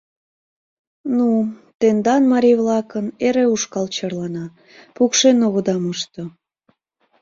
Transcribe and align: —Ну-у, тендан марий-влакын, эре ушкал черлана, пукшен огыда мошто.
—Ну-у, 1.15 1.41
тендан 1.79 2.23
марий-влакын, 2.31 3.05
эре 3.25 3.45
ушкал 3.53 3.85
черлана, 3.95 4.45
пукшен 4.95 5.37
огыда 5.47 5.75
мошто. 5.83 6.23